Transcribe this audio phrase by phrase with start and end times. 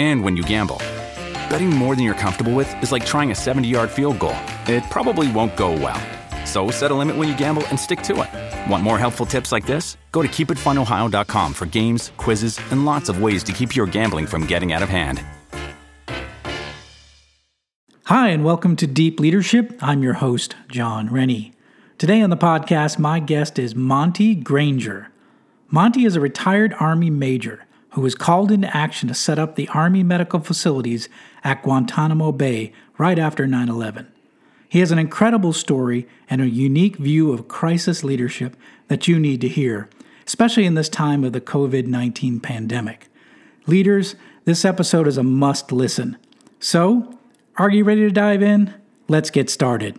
[0.00, 0.78] and when you gamble.
[1.50, 4.36] Betting more than you're comfortable with is like trying a 70 yard field goal.
[4.66, 6.00] It probably won't go well.
[6.46, 8.70] So set a limit when you gamble and stick to it.
[8.70, 9.98] Want more helpful tips like this?
[10.10, 14.46] Go to keepitfunohio.com for games, quizzes, and lots of ways to keep your gambling from
[14.46, 15.22] getting out of hand.
[18.04, 19.78] Hi, and welcome to Deep Leadership.
[19.80, 21.52] I'm your host, John Rennie.
[21.98, 25.10] Today on the podcast, my guest is Monty Granger.
[25.68, 29.68] Monty is a retired Army major who was called into action to set up the
[29.68, 31.08] Army medical facilities
[31.42, 34.10] at Guantanamo Bay right after 9 11.
[34.68, 39.40] He has an incredible story and a unique view of crisis leadership that you need
[39.40, 39.88] to hear,
[40.26, 43.08] especially in this time of the COVID 19 pandemic.
[43.66, 46.16] Leaders, this episode is a must listen.
[46.60, 47.18] So,
[47.56, 48.74] are you ready to dive in?
[49.08, 49.98] Let's get started.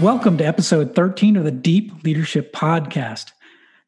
[0.00, 3.32] Welcome to episode 13 of the Deep Leadership Podcast.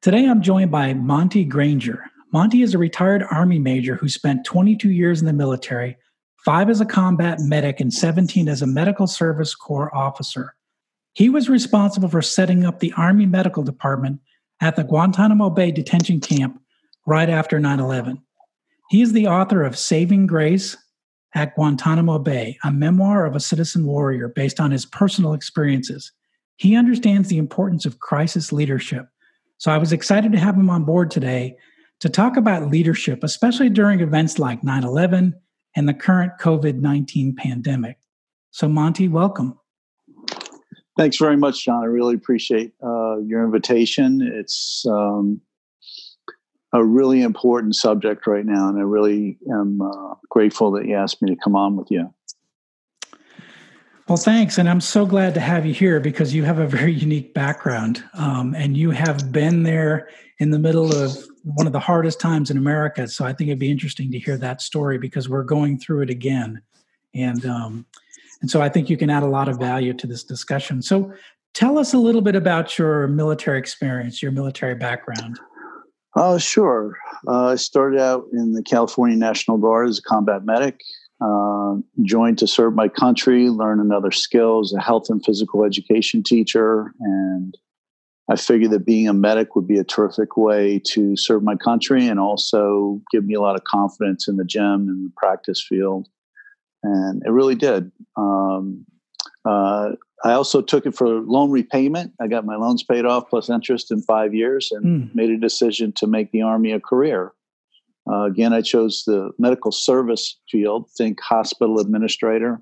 [0.00, 2.02] Today I'm joined by Monty Granger.
[2.32, 5.98] Monty is a retired Army major who spent 22 years in the military,
[6.46, 10.54] five as a combat medic, and 17 as a Medical Service Corps officer.
[11.12, 14.18] He was responsible for setting up the Army Medical Department
[14.62, 16.58] at the Guantanamo Bay detention camp
[17.06, 18.22] right after 9 11.
[18.88, 20.74] He is the author of Saving Grace,
[21.34, 26.12] at Guantanamo Bay, a memoir of a citizen warrior based on his personal experiences.
[26.56, 29.06] He understands the importance of crisis leadership.
[29.58, 31.56] So I was excited to have him on board today
[32.00, 35.34] to talk about leadership, especially during events like 9 11
[35.76, 37.98] and the current COVID 19 pandemic.
[38.50, 39.58] So, Monty, welcome.
[40.96, 41.82] Thanks very much, John.
[41.82, 44.20] I really appreciate uh, your invitation.
[44.20, 45.40] It's um,
[46.72, 51.22] a really important subject right now, and I really am uh, grateful that you asked
[51.22, 52.12] me to come on with you.
[54.08, 54.56] Well, thanks.
[54.56, 58.02] And I'm so glad to have you here because you have a very unique background.
[58.14, 60.08] Um, and you have been there
[60.38, 63.06] in the middle of one of the hardest times in America.
[63.06, 66.10] So I think it'd be interesting to hear that story because we're going through it
[66.10, 66.62] again.
[67.14, 67.86] And, um,
[68.40, 70.80] and so I think you can add a lot of value to this discussion.
[70.80, 71.12] So
[71.52, 75.38] tell us a little bit about your military experience, your military background.
[76.20, 76.98] Oh, sure.
[77.28, 80.80] Uh, I started out in the California National Guard as a combat medic.
[81.20, 86.24] Uh, joined to serve my country, learn another skill as a health and physical education
[86.24, 87.56] teacher, and
[88.28, 92.08] I figured that being a medic would be a terrific way to serve my country
[92.08, 96.08] and also give me a lot of confidence in the gym and the practice field.
[96.82, 97.92] And it really did.
[98.16, 98.84] Um,
[99.48, 99.92] uh,
[100.24, 102.12] I also took it for loan repayment.
[102.20, 105.14] I got my loans paid off plus interest in five years and mm.
[105.14, 107.32] made a decision to make the Army a career.
[108.10, 112.60] Uh, again, I chose the medical service field, think hospital administrator.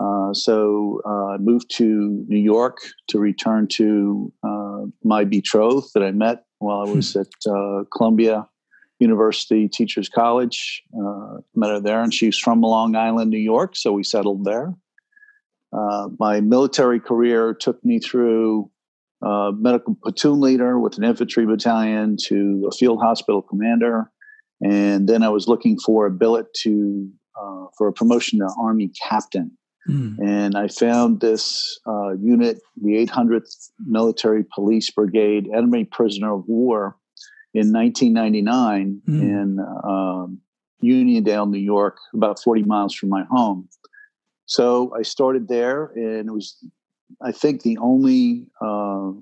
[0.00, 6.02] Uh, so uh, I moved to New York to return to uh, my betrothed that
[6.02, 7.20] I met while I was hmm.
[7.20, 8.48] at uh, Columbia
[8.98, 10.82] University Teachers College.
[10.96, 14.74] Uh, met her there, and she's from Long Island, New York, so we settled there.
[15.76, 18.70] Uh, my military career took me through
[19.22, 24.10] uh, medical platoon leader with an infantry battalion to a field hospital commander,
[24.62, 27.10] and then I was looking for a billet to
[27.40, 29.50] uh, for a promotion to army captain.
[29.88, 30.16] Mm.
[30.24, 36.96] And I found this uh, unit, the 800th Military Police Brigade, enemy prisoner of war,
[37.54, 39.20] in 1999 mm.
[39.20, 40.38] in um,
[40.82, 43.68] Uniondale, New York, about 40 miles from my home.
[44.46, 46.56] So I started there, and it was,
[47.22, 49.12] I think, the only uh,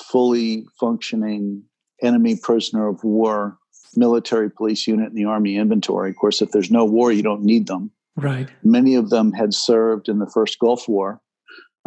[0.00, 1.62] fully functioning
[2.02, 3.58] enemy prisoner of war
[3.96, 6.10] military police unit in the Army inventory.
[6.10, 7.90] Of course, if there's no war, you don't need them.
[8.16, 8.48] Right.
[8.62, 11.20] Many of them had served in the first Gulf War.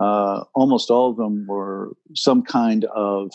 [0.02, 3.32] uh, almost all of them were some kind of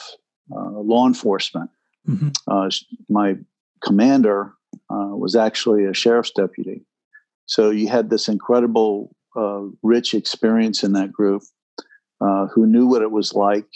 [0.54, 1.70] uh, law enforcement.
[2.08, 2.28] Mm-hmm.
[2.48, 2.70] Uh,
[3.08, 3.36] my
[3.84, 4.52] commander
[4.90, 6.84] uh, was actually a sheriff's deputy.
[7.46, 11.42] So you had this incredible, uh, rich experience in that group
[12.20, 13.68] uh, who knew what it was like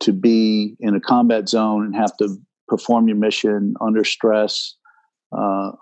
[0.00, 2.36] to be in a combat zone and have to
[2.66, 4.74] perform your mission under stress,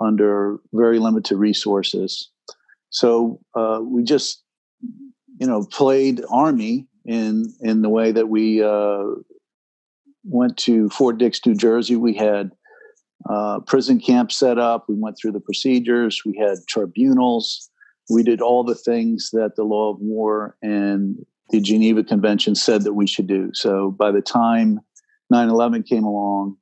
[0.00, 2.28] under very limited resources.
[2.90, 3.40] So
[3.82, 4.42] we just
[5.40, 9.04] you know, played Army in in the way that we uh,
[10.22, 11.96] went to Fort Dix, New Jersey.
[11.96, 12.52] We had
[13.28, 14.84] uh, prison camp set up.
[14.86, 16.22] We went through the procedures.
[16.24, 17.69] We had tribunals.
[18.10, 22.82] We did all the things that the law of war and the Geneva Convention said
[22.82, 23.50] that we should do.
[23.54, 24.80] So by the time
[25.30, 26.56] 9 11 came along,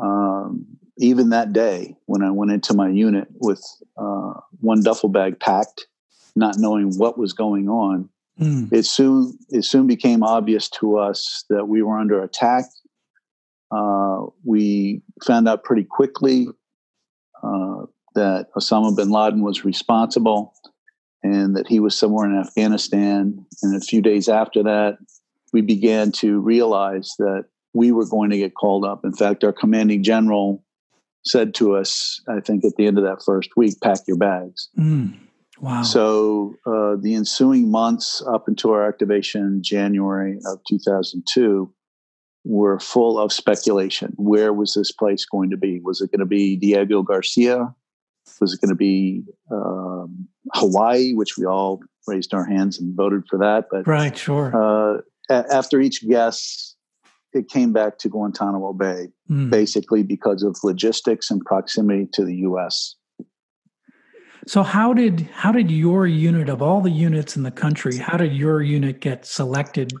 [0.00, 0.66] um,
[0.98, 3.64] even that day when I went into my unit with
[3.96, 5.86] uh, one duffel bag packed
[6.36, 8.08] not knowing what was going on,
[8.40, 8.72] mm.
[8.72, 12.64] it soon it soon became obvious to us that we were under attack.
[13.70, 16.48] Uh, we found out pretty quickly
[17.42, 17.82] uh,
[18.14, 20.54] that Osama bin Laden was responsible
[21.22, 23.44] and that he was somewhere in Afghanistan.
[23.62, 24.98] And a few days after that,
[25.52, 29.04] we began to realize that we were going to get called up.
[29.04, 30.64] In fact, our commanding general
[31.24, 34.68] said to us, I think at the end of that first week, pack your bags.
[34.78, 35.18] Mm.
[35.60, 35.82] Wow.
[35.82, 41.70] So uh, the ensuing months up until our activation in January of 2002
[42.44, 44.14] were full of speculation.
[44.16, 45.80] Where was this place going to be?
[45.84, 47.74] Was it going to be Diego Garcia?
[48.40, 53.24] Was it going to be um, Hawaii, which we all raised our hands and voted
[53.28, 53.66] for that?
[53.70, 54.52] But right, sure.
[54.54, 55.00] Uh,
[55.30, 56.74] a- after each guess,
[57.32, 59.50] it came back to Guantanamo Bay, mm.
[59.50, 62.96] basically because of logistics and proximity to the U.S.
[64.46, 68.16] So how did how did your unit of all the units in the country, how
[68.16, 69.92] did your unit get selected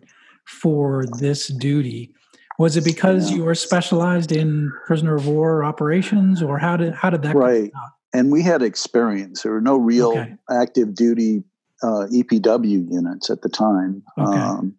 [0.46, 2.12] for this duty?
[2.58, 7.10] Was it because you were specialized in prisoner of war operations or how did how
[7.10, 7.70] did that right?
[8.12, 9.42] And we had experience.
[9.42, 10.34] There were no real okay.
[10.50, 11.44] active duty
[11.82, 14.02] uh, EPW units at the time.
[14.18, 14.38] Okay.
[14.38, 14.74] Um,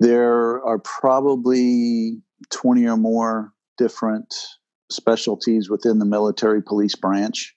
[0.00, 2.20] there are probably
[2.50, 4.34] 20 or more different
[4.90, 7.54] specialties within the military police branch.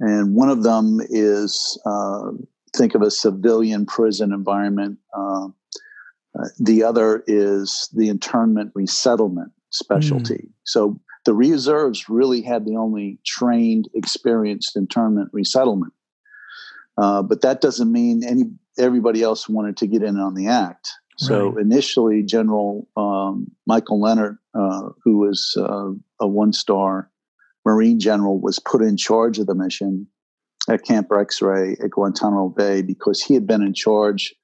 [0.00, 2.30] And one of them is uh,
[2.76, 4.98] think of a civilian prison environment.
[5.16, 5.46] Uh,
[6.38, 10.34] uh, the other is the internment resettlement specialty.
[10.34, 10.52] Mm.
[10.64, 15.92] So the reserves really had the only trained, experienced internment resettlement.
[16.98, 18.44] Uh, but that doesn't mean any
[18.78, 20.90] everybody else wanted to get in on the act.
[21.18, 21.62] So right.
[21.62, 25.90] initially, General um, Michael Lehnert, uh, who was uh,
[26.20, 27.10] a one-star
[27.64, 30.06] Marine general was put in charge of the mission
[30.68, 34.34] at Camp X Ray at Guantanamo Bay because he had been in charge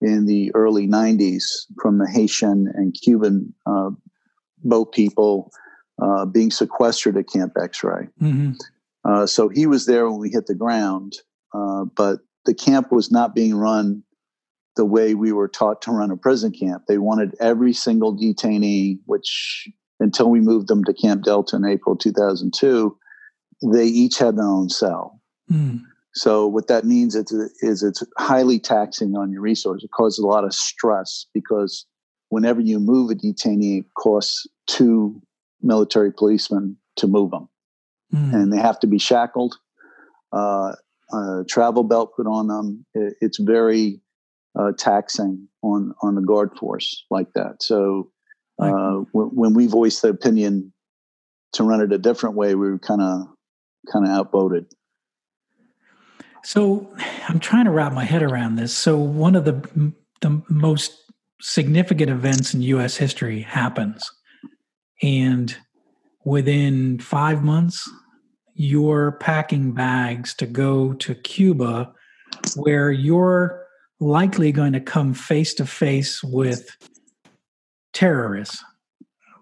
[0.00, 1.42] in the early 90s
[1.80, 3.90] from the Haitian and Cuban uh,
[4.64, 5.50] boat people
[6.02, 8.08] uh, being sequestered at Camp X Ray.
[8.20, 8.52] Mm-hmm.
[9.04, 11.14] Uh, so he was there when we hit the ground,
[11.54, 14.02] uh, but the camp was not being run
[14.76, 16.84] the way we were taught to run a prison camp.
[16.88, 19.68] They wanted every single detainee, which
[20.00, 22.96] until we moved them to Camp Delta in April 2002,
[23.72, 25.20] they each had their own cell.
[25.50, 25.82] Mm.
[26.14, 29.84] So what that means is, is it's highly taxing on your resources.
[29.84, 31.86] It causes a lot of stress because
[32.28, 35.20] whenever you move a detainee, it costs two
[35.62, 37.48] military policemen to move them,
[38.12, 38.32] mm.
[38.34, 39.56] and they have to be shackled.
[40.32, 40.72] Uh,
[41.12, 42.86] a travel belt put on them.
[42.94, 44.00] It, it's very
[44.58, 47.62] uh, taxing on on the guard force like that.
[47.62, 48.10] So
[48.58, 50.72] uh, when we voiced the opinion
[51.54, 53.26] to run it a different way, we were kind of
[53.90, 54.66] kind of outvoted.
[56.44, 56.92] So
[57.28, 58.74] I'm trying to wrap my head around this.
[58.74, 60.92] So one of the the most
[61.40, 62.96] significant events in U.S.
[62.96, 64.10] history happens,
[65.02, 65.54] and
[66.24, 67.90] within five months,
[68.54, 71.92] you're packing bags to go to Cuba,
[72.56, 73.66] where you're
[74.00, 76.76] likely going to come face to face with
[77.92, 78.62] terrorists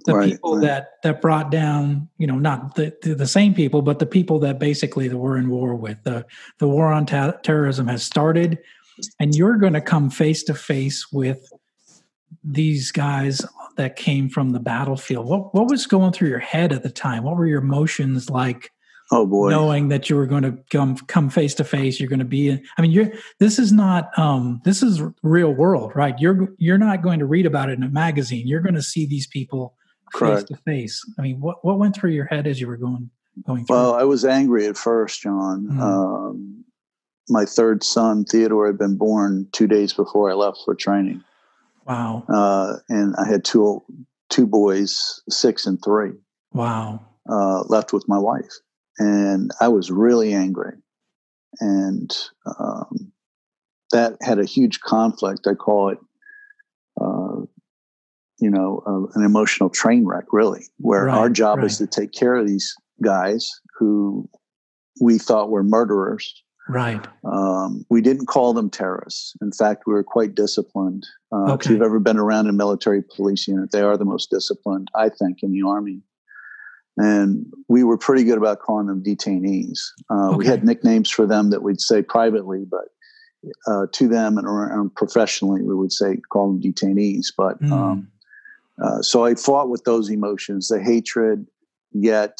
[0.07, 0.63] the right, people right.
[0.63, 4.59] that that brought down you know not the, the same people but the people that
[4.59, 6.25] basically that we're in war with the
[6.59, 8.59] the war on ta- terrorism has started
[9.19, 11.51] and you're going to come face to face with
[12.43, 13.45] these guys
[13.77, 17.23] that came from the battlefield what what was going through your head at the time
[17.25, 18.71] what were your emotions like
[19.13, 19.51] Oh boy!
[19.51, 22.53] Knowing that you were going to come come face to face, you're going to be.
[22.79, 23.11] I mean, you're.
[23.41, 24.17] This is not.
[24.17, 26.15] Um, this is real world, right?
[26.21, 28.47] You're you're not going to read about it in a magazine.
[28.47, 29.75] You're going to see these people
[30.17, 31.03] face to face.
[31.19, 33.11] I mean, what what went through your head as you were going
[33.45, 33.77] going through?
[33.77, 35.67] Well, I was angry at first, John.
[35.67, 35.81] Mm-hmm.
[35.81, 36.65] Um,
[37.29, 41.25] my third son, Theodore, had been born two days before I left for training.
[41.91, 42.25] Wow.
[42.33, 43.83] Uh, and I had two
[44.29, 46.13] two boys, six and three.
[46.53, 47.05] Wow.
[47.29, 48.53] Uh, left with my wife,
[48.99, 50.75] and I was really angry,
[51.61, 52.17] and
[52.47, 53.13] um,
[53.91, 55.47] that had a huge conflict.
[55.49, 55.99] I call it,
[57.01, 57.45] uh,
[58.39, 61.67] you know, uh, an emotional train wreck, really, where Right, our job right.
[61.67, 64.29] is to take care of these guys who
[65.01, 66.43] we thought were murderers.
[66.71, 67.05] Right.
[67.25, 69.35] Um, we didn't call them terrorists.
[69.43, 71.05] In fact, we were quite disciplined.
[71.33, 71.67] Uh, Okay.
[71.67, 75.09] If you've ever been around a military police unit, they are the most disciplined, I
[75.09, 76.03] think, in the Army.
[76.97, 79.79] And we were pretty good about calling them detainees.
[80.11, 82.89] Uh, We had nicknames for them that we'd say privately, but
[83.67, 87.27] uh, to them and around professionally, we would say call them detainees.
[87.37, 87.73] But Mm.
[87.73, 88.09] um,
[88.83, 91.47] uh, so I fought with those emotions, the hatred,
[91.93, 92.39] yet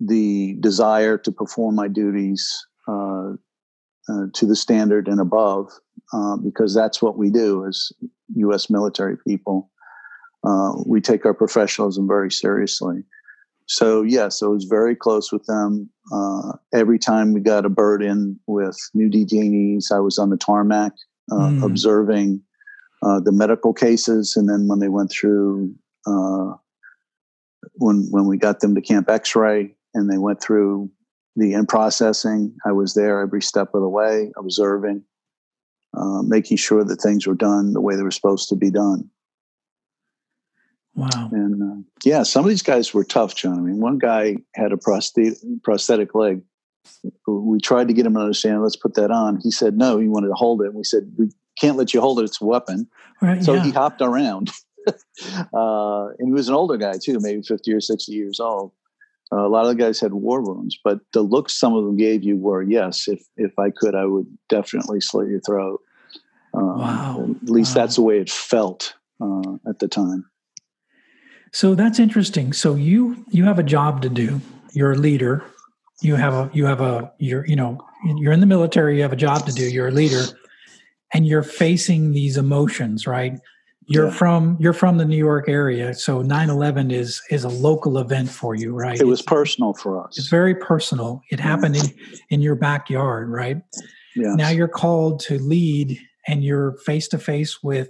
[0.00, 2.42] the desire to perform my duties
[2.88, 3.34] uh,
[4.10, 5.70] uh, to the standard and above,
[6.12, 7.92] uh, because that's what we do as
[8.36, 8.68] U.S.
[8.68, 9.70] military people.
[10.42, 13.04] Uh, we take our professionalism very seriously.
[13.66, 15.90] So yes, I was very close with them.
[16.12, 20.36] Uh, every time we got a bird in with new detainees, I was on the
[20.36, 20.92] tarmac
[21.30, 21.64] uh, Mm.
[21.64, 22.42] observing
[23.02, 25.72] uh, the medical cases, and then when they went through,
[26.06, 26.54] uh,
[27.74, 30.90] when when we got them to Camp X-ray, and they went through
[31.40, 35.02] the in processing, I was there every step of the way, observing,
[35.96, 39.10] uh, making sure that things were done the way they were supposed to be done.
[40.94, 41.30] Wow.
[41.32, 43.58] And uh, yeah, some of these guys were tough, John.
[43.58, 46.42] I mean, one guy had a prosthetic, prosthetic leg.
[47.26, 49.40] We tried to get him to understand, let's put that on.
[49.42, 50.74] He said no, he wanted to hold it.
[50.74, 52.88] We said, we can't let you hold it, it's a weapon.
[53.20, 53.42] Right.
[53.42, 53.64] So yeah.
[53.64, 54.50] he hopped around.
[54.88, 58.72] uh, and he was an older guy, too, maybe 50 or 60 years old.
[59.32, 61.96] Uh, a lot of the guys had war wounds, but the looks some of them
[61.96, 65.80] gave you were, yes, if, if I could, I would definitely slit your throat.
[66.52, 67.28] Um, Wow.
[67.42, 67.82] At least Wow.
[67.82, 70.24] that's the way it felt uh, at the time.
[71.52, 72.52] So that's interesting.
[72.52, 74.40] So you you have a job to do.
[74.72, 75.42] You're a leader.
[76.00, 77.78] You have a you have a you're you know
[78.16, 78.96] you're in the military.
[78.96, 79.68] You have a job to do.
[79.68, 80.24] You're a leader,
[81.12, 83.38] and you're facing these emotions, right?
[83.92, 84.12] You're Yeah.
[84.12, 88.54] from you're from the New York area, so 9/11 is is a local event for
[88.54, 89.00] you, right?
[89.00, 90.16] It was It's- personal for us.
[90.16, 91.22] It's very personal.
[91.32, 91.86] It happened in
[92.30, 93.60] in your backyard, right?
[94.14, 94.36] Yes.
[94.36, 97.88] Now you're called to lead, and you're face to face with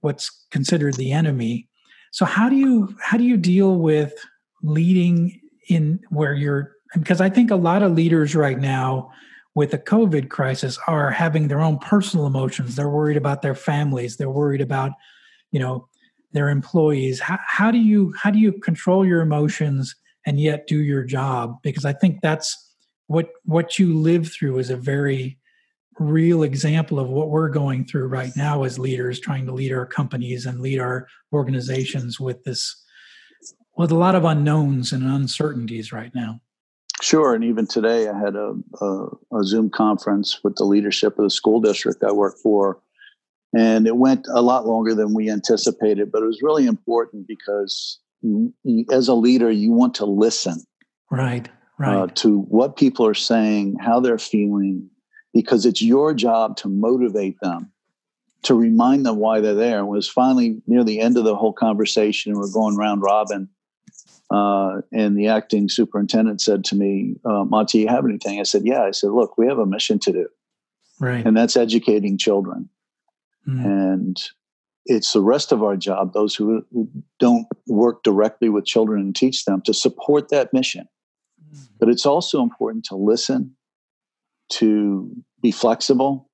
[0.00, 1.68] what's considered the enemy.
[2.12, 4.14] So how do you how do you deal with
[4.62, 9.10] leading in where you're because I think a lot of leaders right now
[9.56, 12.76] with the COVID crisis are having their own personal emotions.
[12.76, 14.16] They're worried about their families.
[14.18, 14.92] They're worried about,
[15.52, 15.88] you know,
[16.32, 17.20] their employees.
[17.20, 19.94] How, how do you how do you control your emotions
[20.26, 21.56] and yet do your job?
[21.62, 22.74] Because I think that's
[23.06, 25.38] what what you live through is a very
[25.98, 29.86] real example of what we're going through right now as leaders trying to lead our
[29.86, 32.84] companies and lead our organizations with this
[33.78, 36.38] with a lot of unknowns and uncertainties right now
[37.02, 37.34] Sure.
[37.34, 39.06] And even today, I had a, a,
[39.38, 42.80] a Zoom conference with the leadership of the school district I work for.
[43.54, 48.00] And it went a lot longer than we anticipated, but it was really important because
[48.22, 48.52] you,
[48.90, 50.62] as a leader, you want to listen
[51.10, 51.48] right
[51.78, 54.88] right uh, to what people are saying, how they're feeling,
[55.32, 57.70] because it's your job to motivate them,
[58.42, 59.80] to remind them why they're there.
[59.80, 63.48] It was finally near the end of the whole conversation, and we're going round robin.
[64.28, 68.40] Uh, and the acting superintendent said to me, uh, Monty, you have anything?
[68.40, 68.82] I said, Yeah.
[68.82, 70.28] I said, Look, we have a mission to do,
[70.98, 72.68] right and that's educating children.
[73.48, 73.64] Mm.
[73.64, 74.22] And
[74.86, 76.88] it's the rest of our job, those who who
[77.18, 80.88] don't work directly with children and teach them, to support that mission.
[81.78, 83.54] But it's also important to listen,
[84.52, 85.10] to
[85.42, 86.30] be flexible.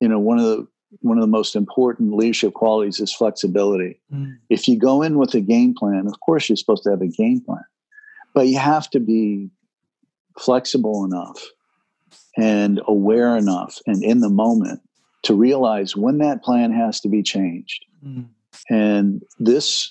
[0.00, 0.66] You know, one of the
[1.00, 4.00] one of the most important leadership qualities is flexibility.
[4.12, 4.38] Mm.
[4.48, 7.08] If you go in with a game plan, of course you're supposed to have a
[7.08, 7.64] game plan,
[8.34, 9.50] but you have to be
[10.38, 11.44] flexible enough
[12.36, 14.80] and aware enough and in the moment
[15.24, 17.84] to realize when that plan has to be changed.
[18.04, 18.26] Mm.
[18.70, 19.90] And this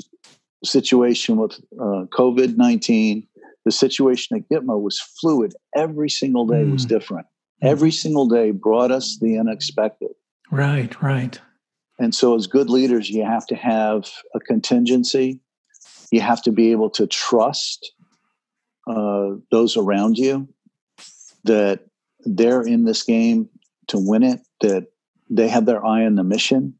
[0.63, 3.27] situation with uh, COVID 19,
[3.65, 5.53] the situation at Gitmo was fluid.
[5.75, 6.89] Every single day was Mm.
[6.89, 7.27] different.
[7.61, 10.11] Every single day brought us the unexpected.
[10.51, 11.41] right right
[11.99, 15.41] And so, as good leaders, you have to have a contingency.
[16.11, 17.91] You have to be able to trust
[18.87, 20.47] uh, those around you
[21.43, 21.79] that
[22.25, 23.49] they're in this game
[23.87, 24.87] to win it, that
[25.29, 26.75] they have their eye on the mission,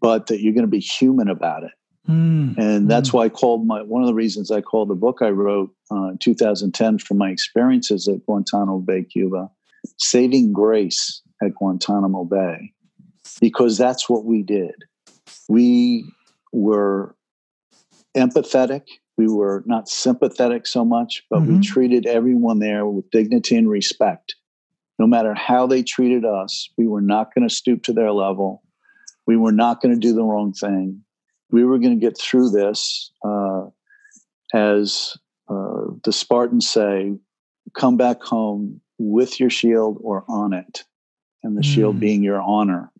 [0.00, 1.72] but that you're going to be human about it.
[2.08, 2.56] Mm.
[2.56, 5.28] And that's why I called my one of the reasons I called the book I
[5.28, 9.50] wrote uh, in 2010 from my experiences at Guantanamo Bay, Cuba,
[9.98, 12.72] saving grace at Guantanamo Bay
[13.40, 14.74] because that's what we did.
[15.48, 16.10] We
[16.52, 17.14] were
[18.16, 18.84] empathetic.
[19.18, 21.58] We were not sympathetic so much, but mm-hmm.
[21.58, 24.34] we treated everyone there with dignity and respect.
[24.98, 28.62] No matter how they treated us, we were not going to stoop to their level.
[29.26, 31.02] We were not going to do the wrong thing.
[31.50, 33.66] We were going to get through this uh,
[34.52, 35.16] as
[35.48, 37.14] uh, the Spartans say,
[37.74, 40.84] come back home with your shield or on it,
[41.42, 41.74] and the mm.
[41.74, 42.90] shield being your honor.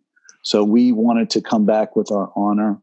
[0.43, 2.81] So we wanted to come back with our honor.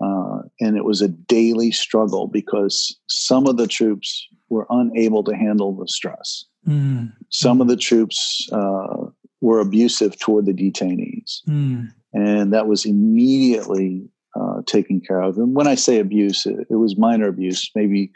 [0.00, 5.34] Uh, and it was a daily struggle because some of the troops were unable to
[5.34, 6.44] handle the stress.
[6.68, 7.12] Mm.
[7.30, 9.06] Some of the troops uh,
[9.40, 11.40] were abusive toward the detainees.
[11.48, 11.92] Mm.
[12.12, 14.02] And that was immediately
[14.38, 15.38] uh, taken care of.
[15.38, 18.12] And when I say abuse, it, it was minor abuse, maybe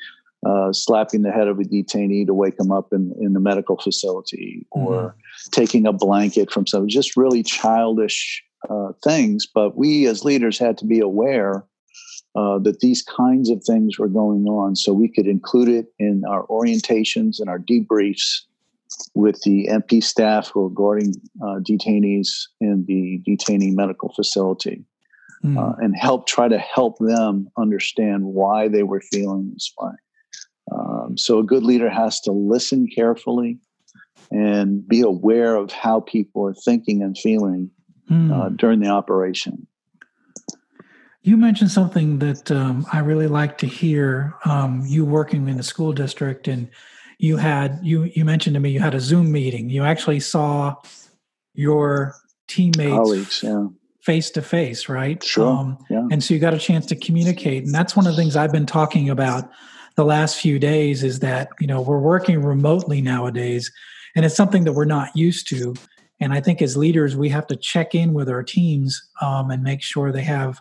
[0.47, 3.78] uh, slapping the head of a detainee to wake him up in, in the medical
[3.78, 5.50] facility or mm-hmm.
[5.52, 9.47] taking a blanket from someone, just really childish uh, things.
[9.52, 11.64] But we as leaders had to be aware
[12.37, 16.23] uh, that these kinds of things were going on so we could include it in
[16.28, 18.43] our orientations and our debriefs
[19.14, 22.28] with the MP staff who are guarding uh, detainees
[22.61, 24.85] in the detainee medical facility.
[25.45, 25.78] Mm.
[25.78, 29.93] and help try to help them understand why they were feeling this way.
[30.73, 33.59] Um, so a good leader has to listen carefully
[34.31, 37.71] and be aware of how people are thinking and feeling
[38.11, 38.33] mm.
[38.33, 39.66] uh, during the operation.
[41.26, 44.37] You mentioned something that um, I really like to hear.
[44.45, 46.71] Um, you working in the school district, and
[47.18, 49.68] you had you you mentioned to me you had a Zoom meeting.
[49.68, 50.76] You actually saw
[51.52, 52.14] your
[52.47, 53.45] teammates, colleagues,
[54.02, 55.21] face to face, right?
[55.21, 55.49] Sure.
[55.49, 56.06] Um, yeah.
[56.12, 58.52] And so you got a chance to communicate, and that's one of the things I've
[58.52, 59.50] been talking about
[59.97, 63.73] the last few days is that you know we're working remotely nowadays
[64.14, 65.75] and it's something that we're not used to
[66.21, 69.62] and i think as leaders we have to check in with our teams um, and
[69.62, 70.61] make sure they have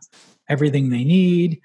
[0.50, 1.60] everything they need.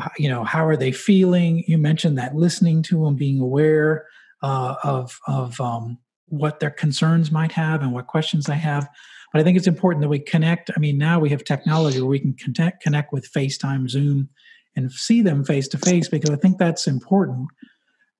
[0.00, 1.64] Uh, you know how are they feeling?
[1.66, 4.06] You mentioned that listening to them being aware
[4.42, 8.88] uh, of of um, what their concerns might have and what questions they have.
[9.32, 10.70] But i think it's important that we connect.
[10.76, 14.28] I mean now we have technology where we can connect, connect with facetime zoom
[14.76, 17.48] and see them face to face because I think that's important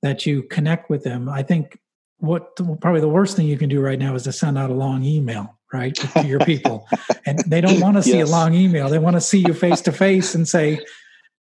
[0.03, 1.29] that you connect with them.
[1.29, 1.79] I think
[2.19, 4.75] what probably the worst thing you can do right now is to send out a
[4.75, 6.87] long email, right, to your people.
[7.27, 8.29] and they don't want to see yes.
[8.29, 8.89] a long email.
[8.89, 10.81] They want to see you face to face and say,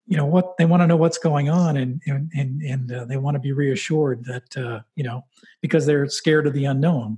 [0.06, 3.04] you know what they want to know what's going on and and and, and uh,
[3.06, 5.24] they want to be reassured that uh, you know
[5.62, 7.16] because they're scared of the unknown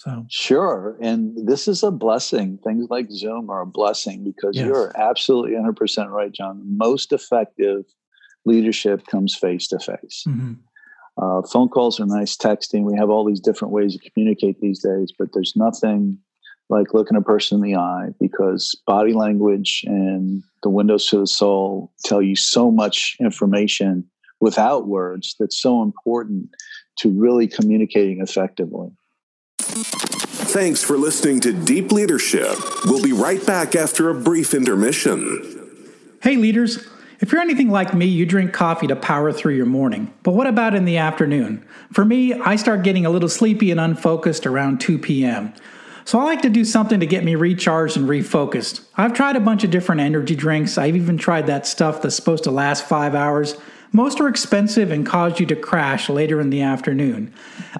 [0.00, 2.58] so sure, and this is a blessing.
[2.64, 4.64] Things like Zoom are a blessing because yes.
[4.64, 6.62] you're absolutely 100 percent right, John.
[6.64, 7.84] Most effective
[8.46, 10.24] leadership comes face to face.
[11.52, 12.84] Phone calls are nice, texting.
[12.84, 16.16] We have all these different ways to communicate these days, but there's nothing
[16.70, 21.26] like looking a person in the eye because body language and the windows to the
[21.26, 24.08] soul tell you so much information
[24.40, 26.48] without words that's so important
[26.96, 28.90] to really communicating effectively.
[29.58, 32.56] Thanks for listening to Deep Leadership.
[32.84, 35.68] We'll be right back after a brief intermission.
[36.22, 36.88] Hey, leaders.
[37.20, 40.12] If you're anything like me, you drink coffee to power through your morning.
[40.22, 41.64] But what about in the afternoon?
[41.92, 45.52] For me, I start getting a little sleepy and unfocused around 2 p.m.
[46.04, 48.82] So I like to do something to get me recharged and refocused.
[48.96, 50.78] I've tried a bunch of different energy drinks.
[50.78, 53.56] I've even tried that stuff that's supposed to last five hours.
[53.92, 57.34] Most are expensive and cause you to crash later in the afternoon.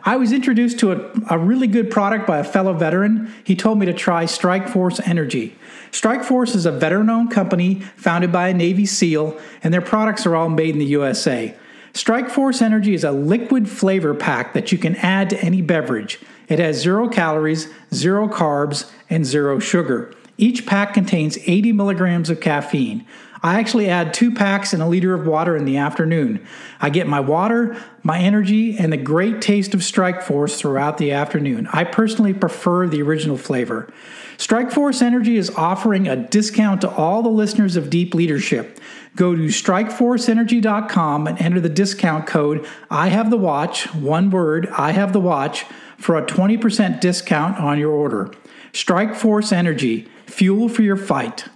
[0.04, 3.32] I was introduced to a, a really good product by a fellow veteran.
[3.44, 5.56] He told me to try Strike Force Energy.
[5.92, 10.26] Strike Force is a veteran owned company founded by a Navy SEAL, and their products
[10.26, 11.54] are all made in the USA.
[11.92, 16.18] Strike Force Energy is a liquid flavor pack that you can add to any beverage.
[16.50, 20.12] It has zero calories, zero carbs, and zero sugar.
[20.36, 23.06] Each pack contains 80 milligrams of caffeine.
[23.42, 26.46] I actually add two packs and a liter of water in the afternoon.
[26.80, 31.12] I get my water, my energy, and the great taste of Strike Force throughout the
[31.12, 31.66] afternoon.
[31.72, 33.90] I personally prefer the original flavor.
[34.36, 38.78] Strike Force Energy is offering a discount to all the listeners of Deep Leadership.
[39.16, 44.92] Go to strikeforceenergy.com and enter the discount code I have the watch, one word, I
[44.92, 45.64] have the watch,
[45.98, 48.30] for a 20% discount on your order.
[48.72, 51.48] Strike Force Energy, fuel for your fight.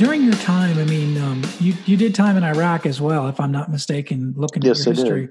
[0.00, 3.38] during your time, I mean, um, you you did time in Iraq as well, if
[3.38, 4.32] I'm not mistaken.
[4.34, 5.28] Looking yes, at your history,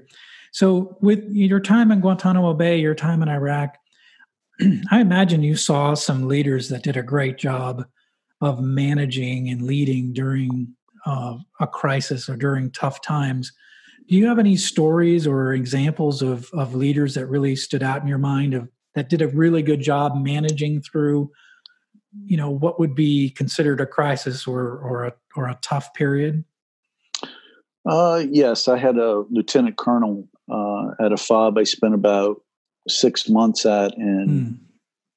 [0.52, 3.76] so with your time in Guantanamo Bay, your time in Iraq,
[4.90, 7.84] I imagine you saw some leaders that did a great job
[8.40, 10.74] of managing and leading during
[11.06, 13.52] uh, a crisis or during tough times.
[14.08, 18.08] Do you have any stories or examples of, of leaders that really stood out in
[18.08, 21.30] your mind of that did a really good job managing through,
[22.24, 26.44] you know, what would be considered a crisis or or a or a tough period?
[27.86, 31.58] Uh, yes, I had a lieutenant colonel uh, at a FOB.
[31.58, 32.42] I spent about
[32.90, 34.58] six months at in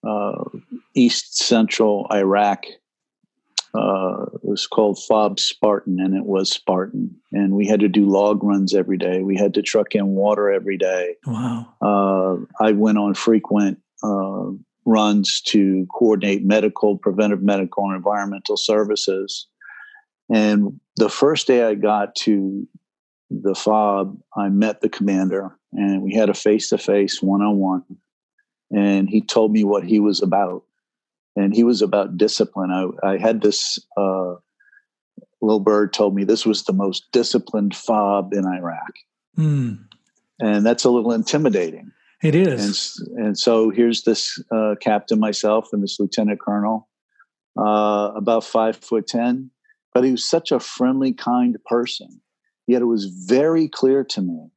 [0.04, 0.08] mm.
[0.08, 0.60] uh,
[0.96, 2.66] East Central Iraq.
[3.76, 7.16] Uh, it was called FOB Spartan, and it was Spartan.
[7.32, 9.24] And we had to do log runs every day.
[9.24, 11.16] We had to truck in water every day.
[11.26, 11.68] Wow.
[11.82, 14.52] Uh, I went on frequent uh,
[14.86, 19.48] runs to coordinate medical, preventive medical, and environmental services.
[20.32, 22.68] And the first day I got to
[23.30, 27.58] the FOB, I met the commander and we had a face to face, one on
[27.58, 27.84] one.
[28.72, 30.64] And he told me what he was about.
[31.36, 32.72] And he was about discipline.
[32.72, 34.36] I, I had this uh,
[35.42, 38.94] little bird told me this was the most disciplined FOB in Iraq.
[39.38, 39.86] Mm.
[40.40, 41.92] And that's a little intimidating.
[42.22, 43.00] It is.
[43.16, 46.88] And, and so here's this uh, captain, myself, and this lieutenant colonel,
[47.58, 49.50] uh, about five foot 10.
[49.94, 52.22] But he was such a friendly, kind person.
[52.66, 54.53] Yet it was very clear to me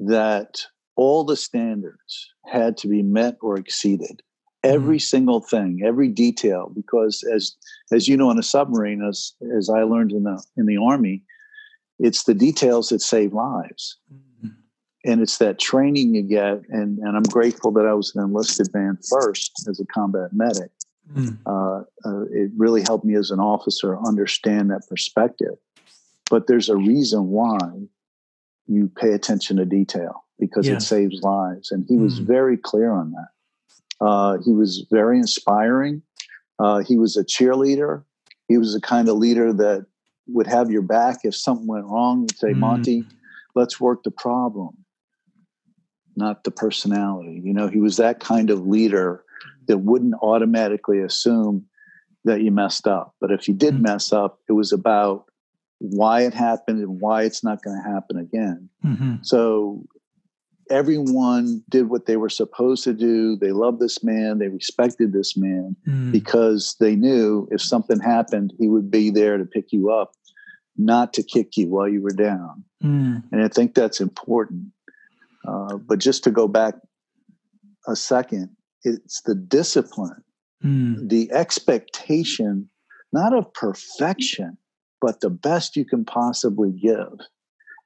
[0.00, 0.62] that
[0.96, 4.22] all the standards had to be met or exceeded.
[4.62, 5.02] Every mm.
[5.02, 7.56] single thing, every detail, because as
[7.92, 11.22] as you know, in a submarine, as as I learned in the in the army,
[11.98, 13.96] it's the details that save lives.
[14.12, 14.54] Mm.
[15.02, 18.68] And it's that training you get, and, and I'm grateful that I was an enlisted
[18.74, 20.70] man first as a combat medic.
[21.14, 21.38] Mm.
[21.46, 25.56] Uh, uh, it really helped me as an officer understand that perspective.
[26.30, 27.58] But there's a reason why
[28.70, 30.82] you pay attention to detail because yes.
[30.82, 31.70] it saves lives.
[31.72, 32.26] And he was mm.
[32.26, 34.04] very clear on that.
[34.04, 36.02] Uh, he was very inspiring.
[36.58, 38.04] Uh, he was a cheerleader.
[38.48, 39.86] He was the kind of leader that
[40.28, 42.22] would have your back if something went wrong.
[42.22, 42.58] He'd say, mm.
[42.58, 43.04] Monty,
[43.54, 44.84] let's work the problem,
[46.16, 47.40] not the personality.
[47.44, 49.24] You know, he was that kind of leader
[49.66, 51.66] that wouldn't automatically assume
[52.24, 53.14] that you messed up.
[53.20, 53.82] But if you did mm.
[53.82, 55.24] mess up, it was about
[55.80, 58.68] why it happened and why it's not going to happen again.
[58.84, 59.14] Mm-hmm.
[59.22, 59.82] So
[60.70, 63.36] everyone did what they were supposed to do.
[63.36, 66.12] They loved this man, they respected this man mm.
[66.12, 70.12] because they knew if something happened, he would be there to pick you up,
[70.76, 72.62] not to kick you while you were down.
[72.84, 73.24] Mm.
[73.32, 74.66] And I think that's important.
[75.46, 76.74] Uh, but just to go back
[77.88, 78.50] a second,
[78.84, 80.22] it's the discipline,
[80.62, 81.08] mm.
[81.08, 82.68] the expectation,
[83.12, 84.58] not of perfection,
[85.00, 87.20] but the best you can possibly give.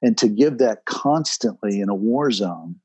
[0.01, 2.75] And to give that constantly in a war zone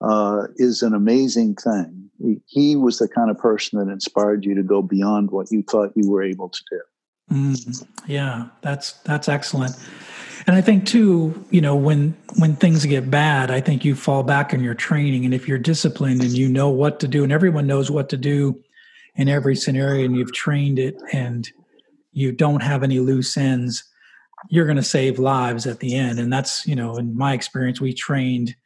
[0.00, 2.10] uh, is an amazing thing.
[2.46, 5.92] He, was the kind of person that inspired you to go beyond what you thought
[5.94, 6.80] you were able to do.
[7.32, 9.76] Mm, yeah, that's that's excellent.
[10.46, 14.22] And I think too, you know, when when things get bad, I think you fall
[14.22, 15.24] back on your training.
[15.24, 18.16] And if you're disciplined and you know what to do, and everyone knows what to
[18.16, 18.62] do
[19.16, 21.50] in every scenario, and you've trained it, and
[22.16, 23.84] you don't have any loose ends,
[24.48, 26.18] you're going to save lives at the end.
[26.18, 28.56] And that's, you know, in my experience, we trained,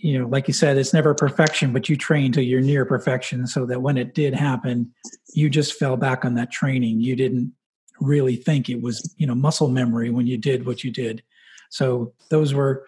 [0.00, 3.46] you know, like you said, it's never perfection, but you train till you're near perfection
[3.46, 4.92] so that when it did happen,
[5.32, 7.00] you just fell back on that training.
[7.00, 7.52] You didn't
[8.00, 11.22] really think it was, you know, muscle memory when you did what you did.
[11.70, 12.84] So those were,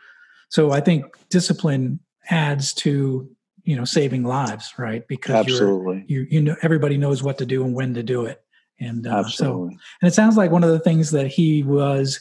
[0.49, 3.31] so I think discipline adds to
[3.65, 7.65] you know saving lives right because absolutely you you know everybody knows what to do
[7.65, 8.43] and when to do it
[8.81, 12.21] and uh, so, and it sounds like one of the things that he was,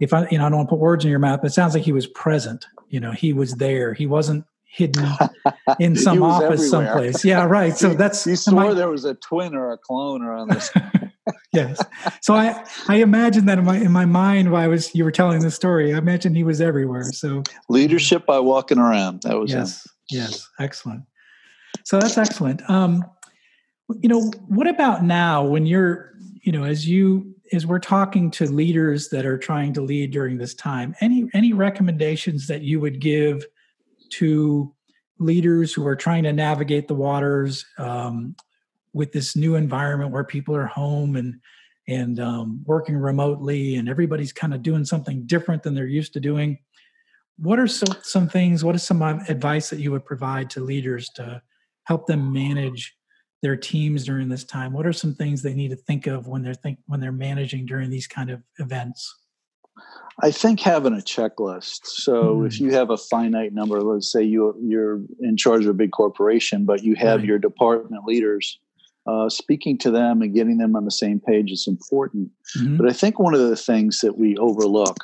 [0.00, 1.54] if I, you know, I don't want to put words in your mouth, but it
[1.54, 2.66] sounds like he was present.
[2.88, 3.94] You know, he was there.
[3.94, 4.44] He wasn't
[4.76, 5.08] hidden
[5.80, 6.86] in some office everywhere.
[6.86, 7.24] someplace.
[7.24, 7.76] Yeah, right.
[7.76, 10.70] So that's you swore there was a twin or a clone around this.
[11.52, 11.82] yes.
[12.20, 15.10] So I I imagine that in my in my mind while I was you were
[15.10, 17.04] telling the story, I imagine he was everywhere.
[17.04, 19.22] So leadership by walking around.
[19.22, 19.92] That was yes, him.
[20.10, 21.04] yes, excellent.
[21.84, 22.68] So that's excellent.
[22.68, 23.04] Um,
[24.00, 28.46] you know what about now when you're you know as you as we're talking to
[28.46, 33.00] leaders that are trying to lead during this time any any recommendations that you would
[33.00, 33.44] give
[34.10, 34.72] to
[35.18, 38.34] leaders who are trying to navigate the waters um,
[38.92, 41.40] with this new environment where people are home and
[41.88, 46.20] and um, working remotely and everybody's kind of doing something different than they're used to
[46.20, 46.58] doing?
[47.38, 51.08] What are some, some things what is some advice that you would provide to leaders
[51.10, 51.40] to
[51.84, 52.96] help them manage
[53.42, 54.72] their teams during this time?
[54.72, 57.66] What are some things they need to think of when they're think when they're managing
[57.66, 59.14] during these kind of events?
[60.22, 61.80] I think having a checklist.
[61.84, 62.46] So mm.
[62.46, 65.92] if you have a finite number, let's say you you're in charge of a big
[65.92, 67.28] corporation, but you have right.
[67.28, 68.58] your department leaders
[69.06, 72.30] uh, speaking to them and getting them on the same page is important.
[72.56, 72.76] Mm-hmm.
[72.76, 74.96] But I think one of the things that we overlook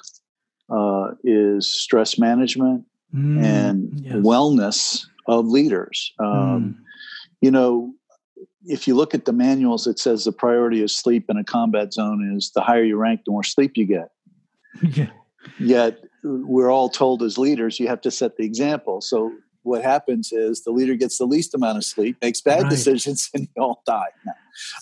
[0.70, 4.14] uh, is stress management mm, and yes.
[4.14, 6.12] wellness of leaders.
[6.18, 6.74] Um, mm.
[7.40, 7.91] You know,
[8.66, 11.92] if you look at the manuals, it says the priority of sleep in a combat
[11.92, 14.08] zone is the higher you rank, the more sleep you get.
[14.82, 15.10] Yeah.
[15.58, 19.00] Yet we're all told as leaders, you have to set the example.
[19.00, 22.70] So what happens is the leader gets the least amount of sleep, makes bad right.
[22.70, 24.10] decisions, and you all die.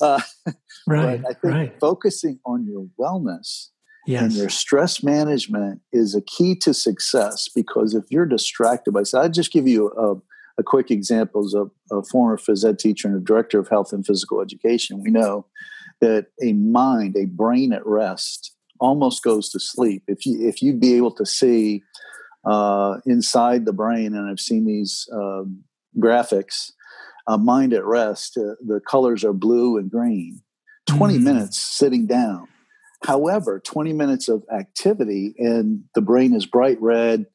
[0.01, 0.21] Uh,
[0.87, 1.21] right.
[1.21, 1.81] I think right.
[1.81, 3.69] focusing on your wellness
[4.07, 4.23] yes.
[4.23, 9.21] and your stress management is a key to success because if you're distracted by, so
[9.21, 9.89] I'll just give you
[10.59, 13.93] a, quick example as a, a former phys ed teacher and a director of health
[13.93, 15.03] and physical education.
[15.03, 15.47] We know
[16.01, 20.05] that a mind, a brain at rest, almost goes to sleep.
[20.09, 21.83] If you if you'd be able to see
[22.45, 25.63] uh, inside the brain, and I've seen these um,
[25.99, 26.73] graphics,
[27.27, 30.41] a mind at rest, uh, the colors are blue and green.
[30.87, 31.25] Twenty mm.
[31.25, 32.49] minutes sitting down.
[33.05, 37.27] However, twenty minutes of activity, and the brain is bright red